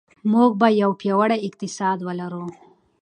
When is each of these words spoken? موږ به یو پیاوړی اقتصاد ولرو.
موږ 0.31 0.51
به 0.59 0.67
یو 0.81 0.91
پیاوړی 1.01 1.37
اقتصاد 1.47 1.97
ولرو. 2.03 2.45